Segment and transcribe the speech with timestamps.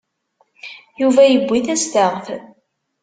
[1.01, 2.25] Yuba yewwi tastaɣt.